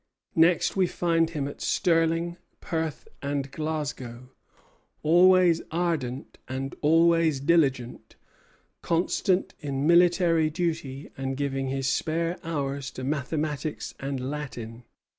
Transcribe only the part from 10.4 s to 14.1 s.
duty, and giving his spare hours to mathematics